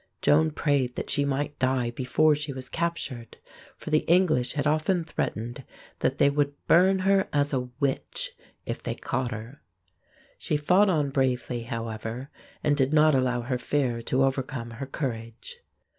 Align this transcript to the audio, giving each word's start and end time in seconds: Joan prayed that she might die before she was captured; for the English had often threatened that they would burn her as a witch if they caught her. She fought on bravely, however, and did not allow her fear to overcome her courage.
Joan 0.23 0.49
prayed 0.49 0.95
that 0.95 1.11
she 1.11 1.25
might 1.25 1.59
die 1.59 1.91
before 1.91 2.33
she 2.33 2.51
was 2.51 2.69
captured; 2.69 3.37
for 3.77 3.91
the 3.91 3.99
English 4.09 4.53
had 4.53 4.65
often 4.65 5.03
threatened 5.03 5.63
that 5.99 6.17
they 6.17 6.27
would 6.27 6.55
burn 6.65 6.97
her 6.97 7.27
as 7.31 7.53
a 7.53 7.69
witch 7.79 8.31
if 8.65 8.81
they 8.81 8.95
caught 8.95 9.29
her. 9.29 9.61
She 10.39 10.57
fought 10.57 10.89
on 10.89 11.11
bravely, 11.11 11.65
however, 11.65 12.31
and 12.63 12.75
did 12.75 12.91
not 12.93 13.13
allow 13.13 13.41
her 13.41 13.59
fear 13.59 14.01
to 14.01 14.23
overcome 14.23 14.71
her 14.71 14.87
courage. 14.87 15.57